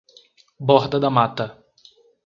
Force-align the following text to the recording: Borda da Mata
Borda 0.69 0.99
da 1.03 1.09
Mata 1.11 1.47